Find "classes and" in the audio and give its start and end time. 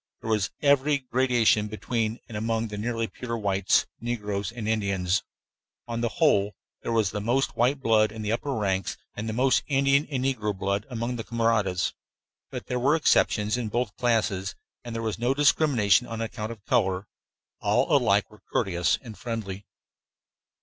13.95-14.95